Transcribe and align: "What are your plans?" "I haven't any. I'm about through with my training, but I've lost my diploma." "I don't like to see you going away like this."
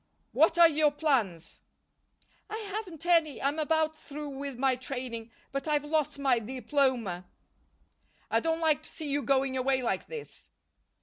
"What 0.31 0.57
are 0.57 0.67
your 0.67 0.91
plans?" 0.91 1.59
"I 2.49 2.57
haven't 2.57 3.05
any. 3.05 3.39
I'm 3.39 3.59
about 3.59 3.95
through 3.95 4.29
with 4.31 4.57
my 4.57 4.75
training, 4.75 5.29
but 5.51 5.67
I've 5.67 5.85
lost 5.85 6.17
my 6.17 6.39
diploma." 6.39 7.27
"I 8.31 8.39
don't 8.39 8.61
like 8.61 8.81
to 8.81 8.89
see 8.89 9.11
you 9.11 9.21
going 9.21 9.55
away 9.55 9.83
like 9.83 10.07
this." 10.07 10.49